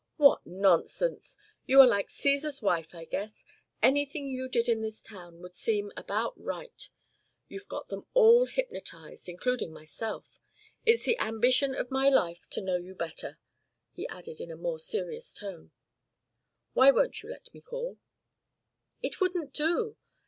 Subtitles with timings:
[0.17, 1.37] "What nonsense!
[1.67, 3.45] You are like Cæsar's wife, I guess.
[3.83, 6.89] Anything you did in this town would seem about right.
[7.47, 10.39] You've got them all hypnotised, including myself.
[10.87, 13.37] It's the ambition of my life to know you better,"
[13.91, 15.69] he added in a more serious tone.
[16.73, 17.99] "Why won't you let me call?"
[19.03, 19.97] "It wouldn't do.